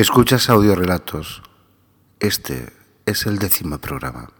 Escuchas 0.00 0.48
audiorelatos. 0.48 1.42
Este 2.20 2.72
es 3.04 3.26
el 3.26 3.38
décimo 3.38 3.76
programa. 3.76 4.30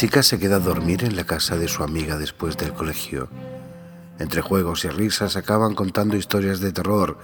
Chica 0.00 0.22
se 0.22 0.38
queda 0.38 0.56
a 0.56 0.60
dormir 0.60 1.04
en 1.04 1.14
la 1.14 1.24
casa 1.24 1.58
de 1.58 1.68
su 1.68 1.82
amiga 1.82 2.16
después 2.16 2.56
del 2.56 2.72
colegio. 2.72 3.28
Entre 4.18 4.40
juegos 4.40 4.86
y 4.86 4.88
risas 4.88 5.36
acaban 5.36 5.74
contando 5.74 6.16
historias 6.16 6.60
de 6.60 6.72
terror, 6.72 7.18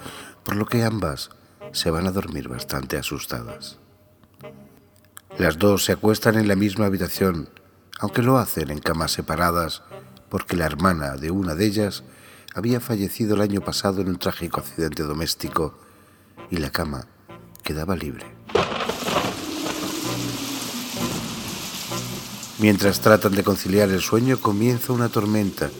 por 0.44 0.56
lo 0.56 0.66
que 0.66 0.84
ambas 0.84 1.30
se 1.72 1.90
van 1.90 2.06
a 2.06 2.10
dormir 2.10 2.50
bastante 2.50 2.98
asustadas. 2.98 3.78
Las 5.38 5.56
dos 5.56 5.86
se 5.86 5.92
acuestan 5.92 6.34
en 6.34 6.48
la 6.48 6.54
misma 6.54 6.84
habitación, 6.84 7.48
aunque 7.98 8.20
lo 8.20 8.36
hacen 8.36 8.70
en 8.70 8.80
camas 8.80 9.12
separadas, 9.12 9.82
porque 10.28 10.54
la 10.54 10.66
hermana 10.66 11.16
de 11.16 11.30
una 11.30 11.54
de 11.54 11.64
ellas 11.64 12.04
había 12.54 12.80
fallecido 12.80 13.36
el 13.36 13.40
año 13.40 13.62
pasado 13.62 14.02
en 14.02 14.08
un 14.08 14.18
trágico 14.18 14.60
accidente 14.60 15.02
doméstico 15.02 15.78
y 16.50 16.58
la 16.58 16.68
cama 16.68 17.06
quedaba 17.62 17.96
libre. 17.96 18.35
Mientras 22.58 23.00
tratan 23.00 23.32
de 23.32 23.44
conciliar 23.44 23.90
el 23.90 24.00
sueño, 24.00 24.38
comienza 24.38 24.92
una 24.92 25.10
tormenta 25.10 25.70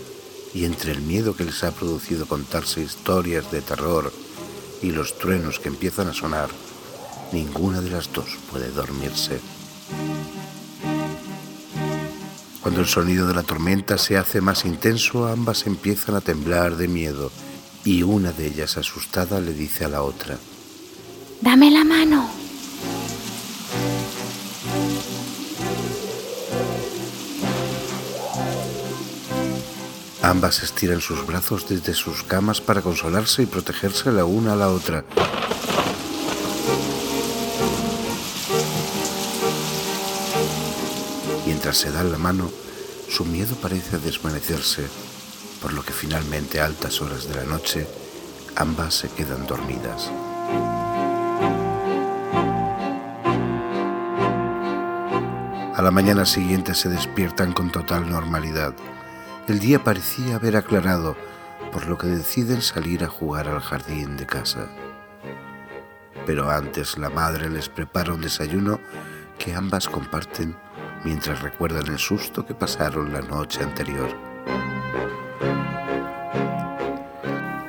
y 0.52 0.66
entre 0.66 0.92
el 0.92 1.00
miedo 1.00 1.34
que 1.34 1.44
les 1.44 1.64
ha 1.64 1.72
producido 1.72 2.26
contarse 2.26 2.82
historias 2.82 3.50
de 3.50 3.62
terror 3.62 4.12
y 4.82 4.90
los 4.90 5.18
truenos 5.18 5.58
que 5.58 5.68
empiezan 5.68 6.08
a 6.08 6.12
sonar, 6.12 6.50
ninguna 7.32 7.80
de 7.80 7.90
las 7.90 8.12
dos 8.12 8.36
puede 8.50 8.70
dormirse. 8.70 9.40
Cuando 12.60 12.80
el 12.80 12.86
sonido 12.86 13.26
de 13.26 13.34
la 13.34 13.42
tormenta 13.42 13.96
se 13.96 14.18
hace 14.18 14.42
más 14.42 14.66
intenso, 14.66 15.28
ambas 15.28 15.66
empiezan 15.66 16.14
a 16.14 16.20
temblar 16.20 16.76
de 16.76 16.88
miedo 16.88 17.30
y 17.84 18.02
una 18.02 18.32
de 18.32 18.48
ellas 18.48 18.76
asustada 18.76 19.40
le 19.40 19.54
dice 19.54 19.86
a 19.86 19.88
la 19.88 20.02
otra, 20.02 20.36
Dame 21.40 21.70
la 21.70 21.84
mano. 21.84 22.45
Ambas 30.26 30.64
estiran 30.64 31.00
sus 31.00 31.24
brazos 31.24 31.68
desde 31.68 31.94
sus 31.94 32.24
camas 32.24 32.60
para 32.60 32.82
consolarse 32.82 33.44
y 33.44 33.46
protegerse 33.46 34.10
la 34.10 34.24
una 34.24 34.54
a 34.54 34.56
la 34.56 34.70
otra. 34.70 35.04
Mientras 41.46 41.76
se 41.76 41.92
dan 41.92 42.10
la 42.10 42.18
mano, 42.18 42.50
su 43.08 43.24
miedo 43.24 43.54
parece 43.62 43.98
desvanecerse, 43.98 44.88
por 45.62 45.72
lo 45.72 45.84
que 45.84 45.92
finalmente 45.92 46.60
a 46.60 46.64
altas 46.64 47.00
horas 47.00 47.28
de 47.28 47.36
la 47.36 47.44
noche, 47.44 47.86
ambas 48.56 48.94
se 48.94 49.08
quedan 49.08 49.46
dormidas. 49.46 50.10
A 55.72 55.82
la 55.82 55.92
mañana 55.92 56.26
siguiente 56.26 56.74
se 56.74 56.88
despiertan 56.88 57.52
con 57.52 57.70
total 57.70 58.10
normalidad. 58.10 58.74
El 59.48 59.60
día 59.60 59.84
parecía 59.84 60.36
haber 60.36 60.56
aclarado, 60.56 61.16
por 61.70 61.86
lo 61.86 61.96
que 61.96 62.08
deciden 62.08 62.62
salir 62.62 63.04
a 63.04 63.08
jugar 63.08 63.46
al 63.48 63.60
jardín 63.60 64.16
de 64.16 64.26
casa. 64.26 64.66
Pero 66.26 66.50
antes 66.50 66.98
la 66.98 67.10
madre 67.10 67.48
les 67.48 67.68
prepara 67.68 68.12
un 68.12 68.20
desayuno 68.20 68.80
que 69.38 69.54
ambas 69.54 69.88
comparten 69.88 70.56
mientras 71.04 71.42
recuerdan 71.42 71.86
el 71.86 71.98
susto 71.98 72.44
que 72.44 72.54
pasaron 72.54 73.12
la 73.12 73.20
noche 73.20 73.62
anterior. 73.62 74.08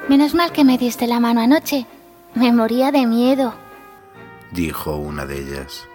Menos 0.09 0.33
mal 0.33 0.51
que 0.51 0.63
me 0.63 0.79
diste 0.79 1.05
la 1.05 1.19
mano 1.19 1.41
anoche. 1.41 1.85
Me 2.33 2.51
moría 2.51 2.91
de 2.91 3.05
miedo. 3.05 3.53
Dijo 4.51 4.95
una 4.95 5.27
de 5.27 5.41
ellas. 5.41 5.87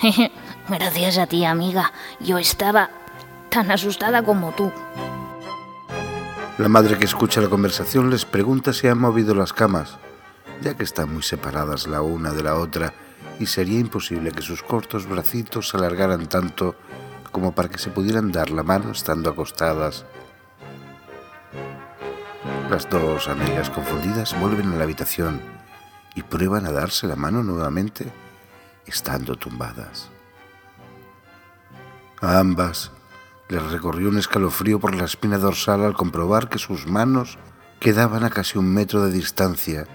Gracias 0.68 1.18
a 1.18 1.26
ti, 1.26 1.44
amiga. 1.44 1.92
Yo 2.20 2.38
estaba 2.38 2.88
tan 3.50 3.70
asustada 3.70 4.22
como 4.22 4.52
tú. 4.52 4.72
La 6.60 6.68
madre 6.68 6.98
que 6.98 7.06
escucha 7.06 7.40
la 7.40 7.48
conversación 7.48 8.10
les 8.10 8.26
pregunta 8.26 8.74
si 8.74 8.86
han 8.86 8.98
movido 8.98 9.34
las 9.34 9.54
camas, 9.54 9.96
ya 10.60 10.74
que 10.74 10.84
están 10.84 11.10
muy 11.10 11.22
separadas 11.22 11.86
la 11.86 12.02
una 12.02 12.32
de 12.32 12.42
la 12.42 12.56
otra 12.56 12.92
y 13.38 13.46
sería 13.46 13.78
imposible 13.78 14.30
que 14.30 14.42
sus 14.42 14.62
cortos 14.62 15.06
bracitos 15.08 15.70
se 15.70 15.78
alargaran 15.78 16.26
tanto 16.26 16.76
como 17.32 17.54
para 17.54 17.70
que 17.70 17.78
se 17.78 17.88
pudieran 17.88 18.30
dar 18.30 18.50
la 18.50 18.62
mano 18.62 18.90
estando 18.90 19.30
acostadas. 19.30 20.04
Las 22.68 22.90
dos 22.90 23.28
amigas 23.28 23.70
confundidas 23.70 24.38
vuelven 24.38 24.74
a 24.74 24.76
la 24.76 24.84
habitación 24.84 25.40
y 26.14 26.22
prueban 26.24 26.66
a 26.66 26.72
darse 26.72 27.06
la 27.06 27.16
mano 27.16 27.42
nuevamente 27.42 28.12
estando 28.84 29.34
tumbadas. 29.36 30.10
A 32.20 32.38
ambas 32.38 32.92
les 33.50 33.70
recorrió 33.70 34.08
un 34.08 34.18
escalofrío 34.18 34.78
por 34.78 34.94
la 34.94 35.04
espina 35.04 35.36
dorsal 35.36 35.84
al 35.84 35.94
comprobar 35.94 36.48
que 36.48 36.58
sus 36.58 36.86
manos 36.86 37.36
quedaban 37.80 38.22
a 38.24 38.30
casi 38.30 38.58
un 38.58 38.72
metro 38.72 39.04
de 39.04 39.10
distancia, 39.10 39.86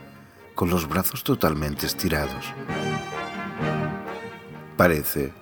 con 0.56 0.70
los 0.70 0.90
brazos 0.90 1.24
totalmente 1.24 1.86
estirados. 1.86 2.46
Parece 4.76 5.34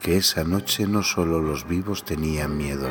que 0.00 0.16
esa 0.16 0.44
noche 0.44 0.86
no 0.86 1.02
solo 1.02 1.40
los 1.40 1.66
vivos 1.66 2.04
tenían 2.04 2.56
miedo. 2.56 2.88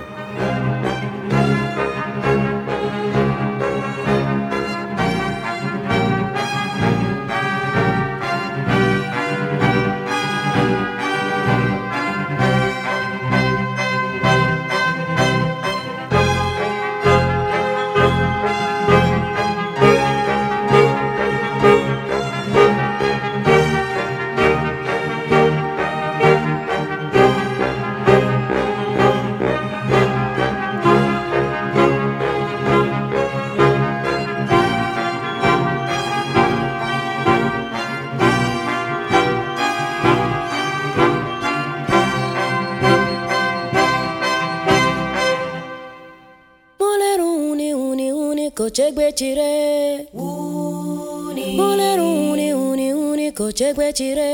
Chegbechire 48.76 50.08
Mulere 51.58 52.02
uni 52.02 52.54
uni 52.54 52.92
uni 52.94 53.32
ko 53.38 53.46
chegbechire 53.58 54.32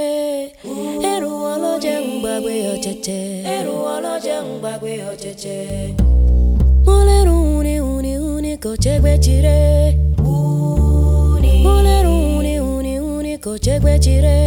Eru 1.12 1.30
ọlọ́jẹ̀ 1.54 1.98
ń 2.02 2.06
gbàgbé 2.22 2.54
ọ̀chẹ̀chẹ̀ 2.74 3.26
Eru 3.56 3.76
ọlọ́jẹ̀ 3.96 4.38
ń 4.44 4.48
gbàgbé 4.62 4.92
ọ̀chẹ̀chẹ̀ 5.12 5.94
Mulere 6.88 7.34
uni 7.58 7.76
uni 7.94 8.14
uni 8.34 8.54
ko 8.64 8.72
chegbechire 8.84 9.60
Mulere 11.66 12.12
uni 12.38 12.54
uni 12.74 12.94
uni 13.14 13.34
ko 13.46 13.52
chegbechire 13.66 14.38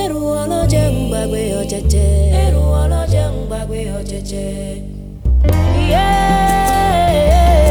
Eru 0.00 0.18
ọlọ́jẹ̀ 0.40 0.84
ń 0.92 0.94
gbàgbé 1.10 1.40
ọ̀chẹ̀chẹ̀ 1.60 2.10
Eru 2.44 2.62
ọlọ́jẹ̀ 2.82 3.24
ń 3.32 3.34
gbàgbé 3.48 3.78
ọ̀chẹ̀chẹ̀ 3.98 4.56
Yeah 5.92 7.67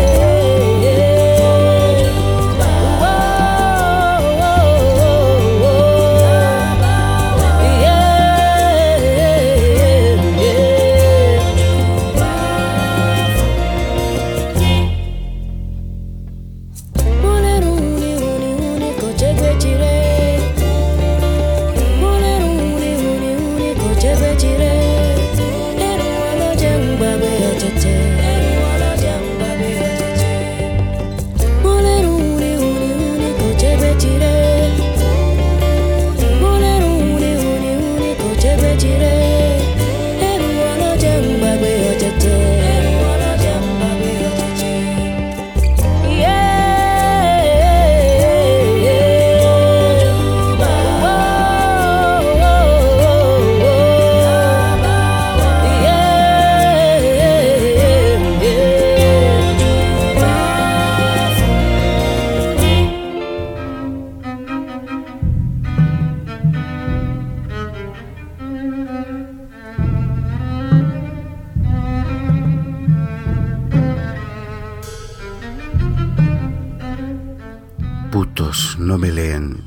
no 78.77 78.99
me 78.99 79.11
leen, 79.11 79.63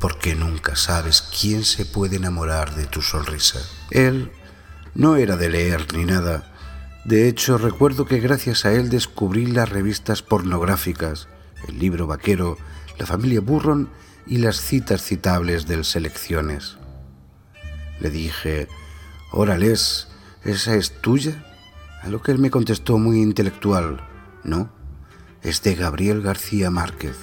porque 0.00 0.34
nunca 0.34 0.76
sabes 0.76 1.22
quién 1.22 1.64
se 1.64 1.84
puede 1.84 2.16
enamorar 2.16 2.74
de 2.74 2.86
tu 2.86 3.02
sonrisa. 3.02 3.60
Él 3.90 4.30
no 4.94 5.16
era 5.16 5.36
de 5.36 5.48
leer 5.48 5.92
ni 5.94 6.04
nada. 6.04 6.52
De 7.04 7.28
hecho, 7.28 7.58
recuerdo 7.58 8.04
que 8.04 8.20
gracias 8.20 8.64
a 8.64 8.72
él 8.72 8.90
descubrí 8.90 9.46
las 9.46 9.68
revistas 9.68 10.22
pornográficas, 10.22 11.28
el 11.68 11.78
libro 11.78 12.06
vaquero, 12.06 12.58
la 12.98 13.06
familia 13.06 13.40
Burron 13.40 13.88
y 14.26 14.38
las 14.38 14.60
citas 14.60 15.02
citables 15.02 15.66
del 15.66 15.84
Selecciones. 15.84 16.76
Le 18.00 18.10
dije, 18.10 18.68
órales, 19.32 20.08
¿esa 20.44 20.74
es 20.74 21.00
tuya? 21.00 21.44
A 22.02 22.08
lo 22.08 22.22
que 22.22 22.30
él 22.30 22.38
me 22.38 22.50
contestó 22.50 22.98
muy 22.98 23.20
intelectual, 23.22 24.06
no, 24.44 24.70
es 25.42 25.62
de 25.62 25.74
Gabriel 25.74 26.22
García 26.22 26.70
Márquez. 26.70 27.16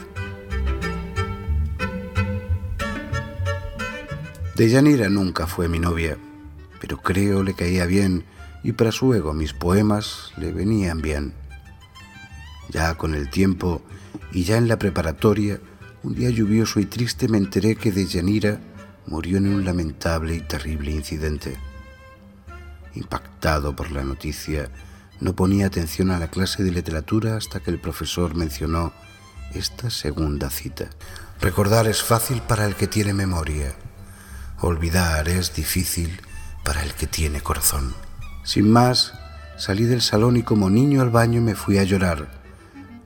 Deyanira 4.55 5.09
nunca 5.09 5.47
fue 5.47 5.67
mi 5.67 5.79
novia, 5.79 6.17
pero 6.79 7.01
creo 7.01 7.43
le 7.43 7.55
caía 7.55 7.85
bien 7.85 8.23
y 8.63 8.71
para 8.71 8.93
su 8.93 9.13
ego 9.13 9.33
mis 9.33 9.51
poemas 9.51 10.31
le 10.37 10.53
venían 10.53 11.01
bien. 11.01 11.33
Ya 12.69 12.95
con 12.95 13.15
el 13.15 13.29
tiempo 13.29 13.81
y 14.31 14.45
ya 14.45 14.55
en 14.55 14.69
la 14.69 14.79
preparatoria, 14.79 15.59
un 16.03 16.15
día 16.15 16.29
lluvioso 16.29 16.79
y 16.79 16.85
triste 16.85 17.27
me 17.27 17.37
enteré 17.37 17.75
que 17.75 17.91
Deyanira 17.91 18.61
murió 19.07 19.39
en 19.39 19.47
un 19.47 19.65
lamentable 19.65 20.35
y 20.35 20.39
terrible 20.39 20.91
incidente. 20.91 21.57
Impactado 22.93 23.75
por 23.75 23.91
la 23.91 24.05
noticia, 24.05 24.69
no 25.19 25.35
ponía 25.35 25.67
atención 25.67 26.11
a 26.11 26.19
la 26.19 26.29
clase 26.29 26.63
de 26.63 26.71
literatura 26.71 27.35
hasta 27.35 27.59
que 27.59 27.71
el 27.71 27.79
profesor 27.81 28.35
mencionó 28.35 28.93
esta 29.53 29.89
segunda 29.89 30.49
cita. 30.49 30.89
Recordar 31.41 31.87
es 31.87 32.01
fácil 32.01 32.41
para 32.41 32.65
el 32.65 32.75
que 32.75 32.87
tiene 32.87 33.13
memoria 33.13 33.75
Olvidar 34.65 35.29
es 35.29 35.53
difícil 35.53 36.19
para 36.63 36.81
el 36.81 36.95
que 36.95 37.05
tiene 37.05 37.39
corazón. 37.39 37.93
Sin 38.43 38.71
más, 38.71 39.13
salí 39.57 39.83
del 39.83 40.01
salón 40.01 40.37
y 40.37 40.41
como 40.41 40.71
niño 40.71 41.03
al 41.03 41.11
baño 41.11 41.39
me 41.39 41.53
fui 41.53 41.77
a 41.77 41.83
llorar, 41.83 42.27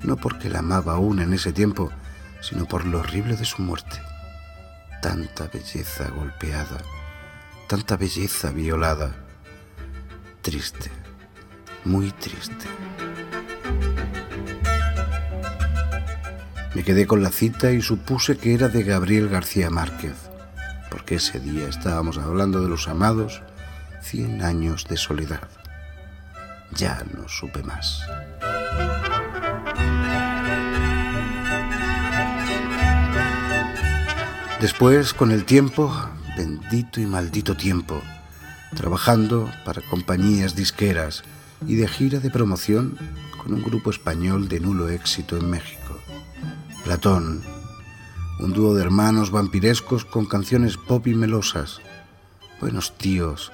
no 0.01 0.15
porque 0.15 0.49
la 0.49 0.59
amaba 0.59 0.93
aún 0.93 1.19
en 1.19 1.33
ese 1.33 1.51
tiempo, 1.51 1.91
sino 2.39 2.65
por 2.65 2.85
lo 2.85 2.99
horrible 2.99 3.35
de 3.35 3.43
su 3.43 3.61
muerte. 3.61 3.97
Tanta 5.01 5.47
belleza 5.47 6.07
golpeada, 6.07 6.77
tanta 7.67 7.97
belleza 7.97 8.51
violada. 8.51 9.13
Triste, 10.41 10.89
muy 11.83 12.11
triste. 12.11 12.67
Me 16.73 16.85
quedé 16.85 17.05
con 17.05 17.21
la 17.21 17.31
cita 17.31 17.73
y 17.73 17.81
supuse 17.81 18.37
que 18.37 18.53
era 18.53 18.69
de 18.69 18.83
Gabriel 18.83 19.27
García 19.27 19.69
Márquez 19.69 20.28
porque 21.09 21.15
ese 21.15 21.39
día 21.39 21.67
estábamos 21.67 22.19
hablando 22.19 22.61
de 22.61 22.69
los 22.69 22.87
amados 22.87 23.41
cien 23.99 24.43
años 24.43 24.85
de 24.87 24.95
soledad. 24.95 25.49
Ya 26.75 27.03
no 27.17 27.27
supe 27.27 27.63
más. 27.63 28.03
Después, 34.61 35.15
con 35.15 35.31
el 35.31 35.45
tiempo, 35.45 35.91
bendito 36.37 37.01
y 37.01 37.07
maldito 37.07 37.57
tiempo, 37.57 38.03
trabajando 38.75 39.49
para 39.65 39.81
compañías 39.81 40.55
disqueras 40.55 41.23
y 41.65 41.73
de 41.77 41.87
gira 41.87 42.19
de 42.19 42.29
promoción 42.29 42.99
con 43.41 43.55
un 43.55 43.63
grupo 43.63 43.89
español 43.89 44.47
de 44.47 44.59
nulo 44.59 44.89
éxito 44.89 45.37
en 45.37 45.49
México. 45.49 45.99
Platón, 46.83 47.41
un 48.39 48.53
dúo 48.53 48.73
de 48.73 48.81
hermanos 48.81 49.31
vampirescos 49.31 50.05
con 50.05 50.25
canciones 50.25 50.77
pop 50.77 51.07
y 51.07 51.13
melosas. 51.13 51.81
Buenos 52.61 52.97
tíos, 52.97 53.51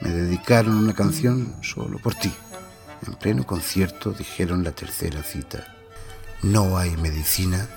me 0.00 0.10
dedicaron 0.10 0.76
una 0.76 0.94
canción 0.94 1.54
solo 1.62 1.98
por 1.98 2.14
ti. 2.14 2.30
En 3.06 3.14
pleno 3.14 3.46
concierto 3.46 4.12
dijeron 4.12 4.64
la 4.64 4.72
tercera 4.72 5.22
cita. 5.22 5.74
No 6.42 6.76
hay 6.76 6.96
medicina 6.98 7.68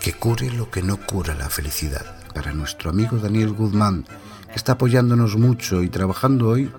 que 0.00 0.14
cure 0.14 0.50
lo 0.50 0.70
que 0.70 0.82
no 0.82 0.96
cura 0.96 1.34
la 1.34 1.50
felicidad. 1.50 2.16
Para 2.34 2.52
nuestro 2.52 2.90
amigo 2.90 3.18
Daniel 3.18 3.52
Guzmán, 3.52 4.06
que 4.48 4.56
está 4.56 4.72
apoyándonos 4.72 5.36
mucho 5.36 5.82
y 5.82 5.90
trabajando 5.90 6.48
hoy 6.48 6.70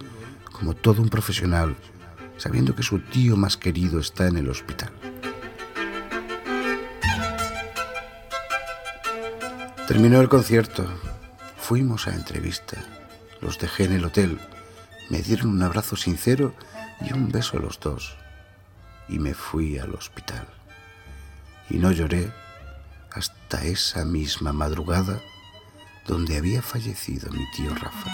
como 0.52 0.74
todo 0.74 1.02
un 1.02 1.10
profesional, 1.10 1.76
sabiendo 2.38 2.76
que 2.76 2.84
su 2.84 3.00
tío 3.00 3.38
más 3.38 3.56
querido 3.56 4.00
está 4.00 4.28
en 4.28 4.38
el 4.38 4.50
hospital. 4.50 4.92
Terminó 9.88 10.22
el 10.22 10.30
concierto. 10.30 10.86
Fuimos 11.58 12.08
a 12.08 12.14
entrevista. 12.14 12.78
Los 13.42 13.60
dejé 13.60 13.86
en 13.86 13.94
el 13.94 14.06
hotel. 14.06 14.40
Me 15.10 15.22
dieron 15.22 15.50
un 15.50 15.64
abrazo 15.64 15.96
sincero 15.96 16.54
y 17.02 17.12
un 17.14 17.30
beso 17.30 17.58
a 17.58 17.62
los 17.62 17.80
dos. 17.80 18.16
Y 19.10 19.20
me 19.20 19.34
fui 19.34 19.78
al 19.80 19.94
hospital. 19.94 20.48
Y 21.70 21.78
no 21.78 21.92
lloré 21.92 22.32
hasta 23.12 23.64
esa 23.66 24.06
misma 24.06 24.54
madrugada 24.54 25.20
donde 26.08 26.38
había 26.38 26.62
fallecido 26.62 27.30
mi 27.32 27.44
tío 27.52 27.74
Rafa. 27.76 28.12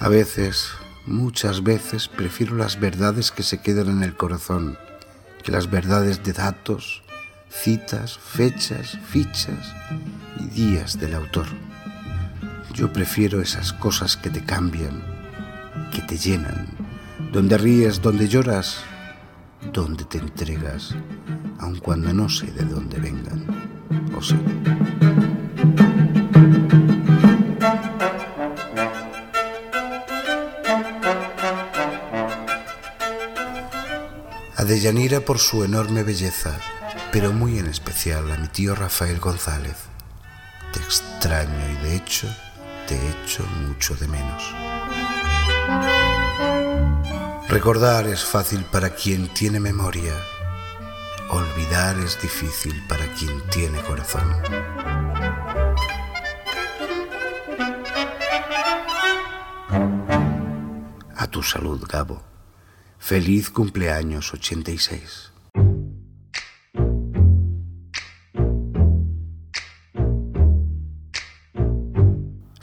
A 0.00 0.08
veces, 0.08 0.70
muchas 1.06 1.62
veces, 1.62 2.08
prefiero 2.08 2.56
las 2.56 2.80
verdades 2.80 3.30
que 3.30 3.42
se 3.42 3.60
quedan 3.60 3.88
en 3.88 4.02
el 4.02 4.16
corazón 4.16 4.78
que 5.42 5.52
las 5.52 5.70
verdades 5.70 6.22
de 6.24 6.32
datos 6.32 7.02
citas, 7.50 8.18
fechas, 8.18 8.98
fichas 9.08 9.74
y 10.40 10.46
días 10.48 10.98
del 10.98 11.14
autor. 11.14 11.46
Yo 12.74 12.92
prefiero 12.92 13.40
esas 13.40 13.72
cosas 13.72 14.16
que 14.16 14.30
te 14.30 14.44
cambian, 14.44 15.02
que 15.92 16.02
te 16.02 16.16
llenan, 16.16 16.68
donde 17.32 17.58
ríes, 17.58 18.00
donde 18.00 18.28
lloras, 18.28 18.80
donde 19.72 20.04
te 20.04 20.18
entregas, 20.18 20.94
aun 21.58 21.78
cuando 21.78 22.12
no 22.12 22.28
sé 22.28 22.46
de 22.52 22.64
dónde 22.64 22.98
vengan. 23.00 23.44
¿O 24.16 24.22
sí? 24.22 24.36
A 34.56 34.64
Deyanira 34.64 35.20
por 35.20 35.38
su 35.38 35.64
enorme 35.64 36.02
belleza, 36.02 36.58
pero 37.20 37.32
muy 37.32 37.58
en 37.58 37.66
especial 37.66 38.30
a 38.30 38.36
mi 38.36 38.46
tío 38.46 38.76
Rafael 38.76 39.18
González. 39.18 39.74
Te 40.72 40.78
extraño 40.78 41.72
y 41.72 41.84
de 41.84 41.96
hecho 41.96 42.28
te 42.86 42.94
echo 42.94 43.44
mucho 43.66 43.96
de 43.96 44.06
menos. 44.06 44.54
Recordar 47.48 48.06
es 48.06 48.24
fácil 48.24 48.64
para 48.66 48.90
quien 48.90 49.26
tiene 49.34 49.58
memoria. 49.58 50.12
Olvidar 51.30 51.98
es 51.98 52.22
difícil 52.22 52.86
para 52.86 53.04
quien 53.14 53.42
tiene 53.50 53.80
corazón. 53.80 54.22
A 61.16 61.26
tu 61.28 61.42
salud, 61.42 61.84
Gabo. 61.88 62.22
Feliz 63.00 63.50
cumpleaños 63.50 64.32
86. 64.32 65.32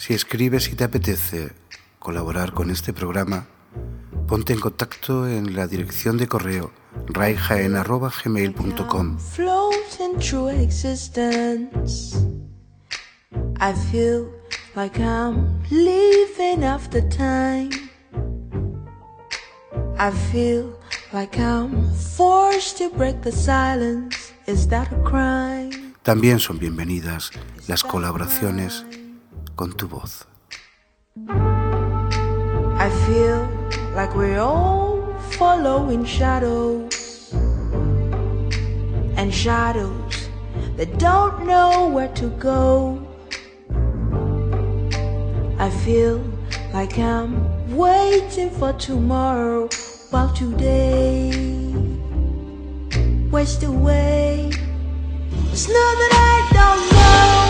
Si 0.05 0.13
escribes 0.13 0.69
y 0.69 0.75
te 0.75 0.83
apetece 0.83 1.51
colaborar 1.97 2.53
con 2.53 2.69
este 2.69 2.93
programa, 2.93 3.47
ponte 4.27 4.53
en 4.53 4.59
contacto 4.59 5.27
en 5.27 5.55
la 5.55 5.65
dirección 5.65 6.19
de 6.19 6.27
correo 6.27 6.71
raijaen.gmail.com. 7.07 9.17
I 13.59 13.73
feel 13.89 14.27
like 14.75 15.01
I'm 15.01 15.59
leaving 15.71 16.63
after 16.63 17.01
time. 17.09 17.71
I 19.97 20.11
feel 20.31 20.77
like 21.13 21.39
I'm 21.39 21.91
forced 21.95 22.77
to 22.77 22.91
break 22.95 23.23
the 23.23 23.31
silence. 23.31 24.33
Is 24.45 24.67
that 24.67 24.93
a 24.93 25.01
crime? 25.01 25.95
También 26.03 26.39
son 26.39 26.59
bienvenidas 26.59 27.31
las 27.67 27.83
colaboraciones 27.83 28.85
con 29.55 29.71
tu 29.73 29.87
voz. 29.87 30.25
I 32.77 32.89
feel 33.05 33.47
like 33.95 34.13
we're 34.15 34.39
all 34.39 35.01
following 35.37 36.03
shadows 36.05 37.33
and 39.15 39.33
shadows 39.33 40.29
that 40.77 40.99
don't 40.99 41.45
know 41.45 41.87
where 41.87 42.13
to 42.15 42.29
go. 42.37 42.99
I 45.57 45.69
feel 45.69 46.21
like 46.73 46.97
I'm 46.99 47.33
waiting 47.75 48.49
for 48.49 48.73
tomorrow 48.73 49.69
while 50.11 50.33
today 50.33 51.31
wastes 53.31 53.63
away. 53.63 54.51
It's 55.51 55.67
not 55.69 55.95
that 56.01 56.13
I 56.13 56.35
don't 56.53 56.93
know. 56.93 57.44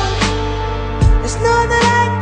It's 1.36 1.44
not 1.44 1.68
that 1.68 2.12
I 2.12 2.15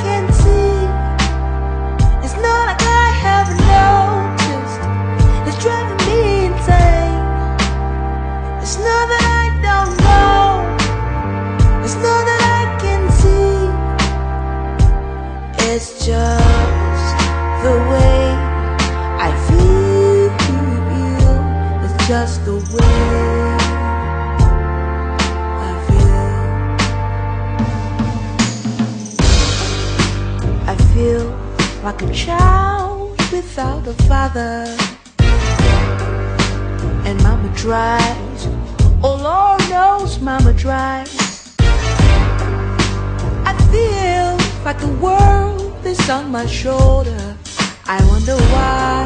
my 46.33 46.47
shoulder. 46.47 47.37
I 47.85 48.03
wonder 48.09 48.35
why. 48.35 49.05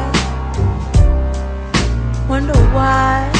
Wonder 2.26 2.58
why. 2.72 3.37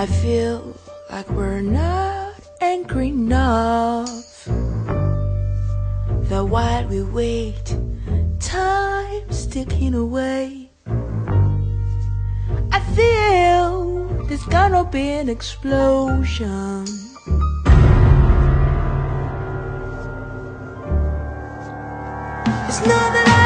I 0.00 0.06
feel 0.06 0.74
like 1.10 1.28
we're 1.28 1.60
not 1.60 2.32
angry 2.62 3.08
enough. 3.08 4.46
That 6.30 6.46
while 6.48 6.86
we 6.88 7.02
wait, 7.02 7.76
time's 8.38 9.46
ticking 9.46 9.92
away. 9.92 10.70
I 12.72 12.80
feel 12.96 14.24
there's 14.24 14.42
gonna 14.44 14.84
be 14.84 15.06
an 15.20 15.28
explosion. 15.28 16.86
It's 22.68 22.80
not 22.86 23.12
that 23.12 23.26
I 23.36 23.39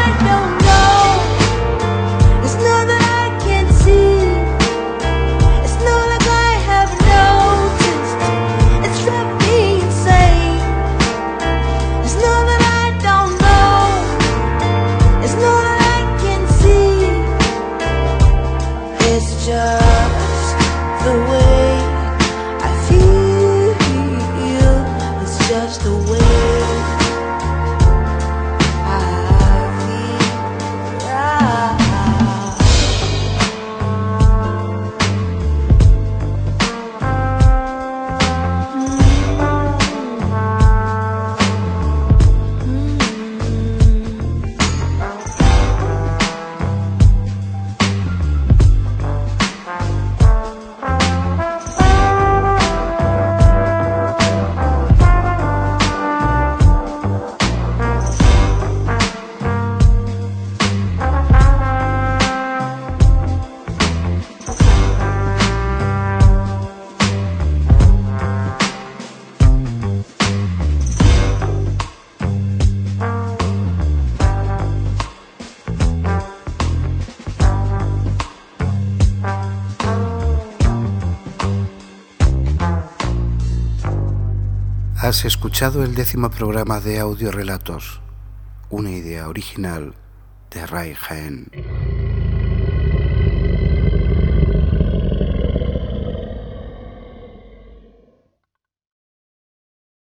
Has 85.05 85.27
escuchado 85.27 85.85
el 85.85 85.95
décimo 85.95 86.31
programa 86.31 86.81
de 86.81 86.99
audiorelatos, 86.99 88.01
una 88.71 88.91
idea 88.91 89.29
original 89.29 89.93
de 90.51 90.67
Ray 90.67 90.95
Jaén. 90.95 91.51